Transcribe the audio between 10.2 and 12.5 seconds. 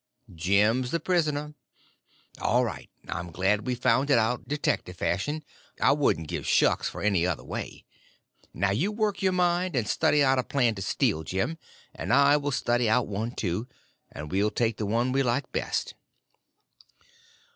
out a plan to steal Jim, and I will